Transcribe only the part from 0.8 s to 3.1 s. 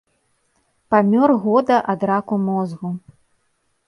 Памёр года ад раку мозгу.